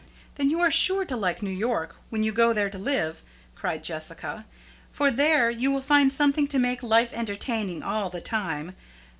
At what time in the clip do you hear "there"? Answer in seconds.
2.53-2.71, 5.11-5.51